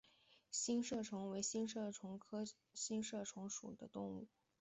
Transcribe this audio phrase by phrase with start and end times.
[0.49, 4.25] 星射虫为星射虫科星射虫属的动物。